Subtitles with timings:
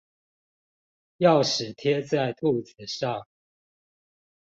[1.19, 3.27] 鑰匙貼在兔子上